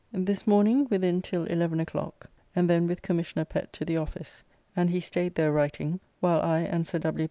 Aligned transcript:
This 0.13 0.47
morning 0.47 0.87
within 0.89 1.21
till 1.21 1.43
11 1.43 1.79
o'clock, 1.79 2.27
and 2.55 2.67
then 2.67 2.87
with 2.87 3.03
Commissioner 3.03 3.45
Pett 3.45 3.71
to 3.73 3.85
the 3.85 3.97
office; 3.97 4.41
and 4.75 4.89
he 4.89 4.99
staid 4.99 5.35
there 5.35 5.51
writing, 5.51 5.99
while 6.21 6.41
I 6.41 6.61
and 6.61 6.87
Sir 6.87 6.97
W. 6.97 7.19